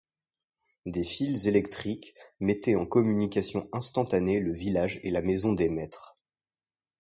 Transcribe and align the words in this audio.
Des 0.87 1.03
fils 1.03 1.45
électriques 1.45 2.15
mettaient 2.39 2.75
en 2.75 2.87
communication 2.87 3.69
instantanée 3.71 4.39
le 4.39 4.51
village 4.51 4.99
et 5.03 5.11
la 5.11 5.21
maison 5.21 5.53
des 5.53 5.69
maîtres. 5.69 6.17